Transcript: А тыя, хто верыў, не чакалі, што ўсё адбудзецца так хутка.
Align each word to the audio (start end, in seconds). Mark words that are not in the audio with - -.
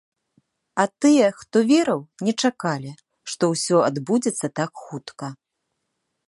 А 0.83 0.85
тыя, 1.03 1.27
хто 1.41 1.57
верыў, 1.71 2.01
не 2.29 2.33
чакалі, 2.45 2.91
што 3.35 3.43
ўсё 3.53 3.77
адбудзецца 3.91 4.53
так 4.63 4.71
хутка. 4.89 5.27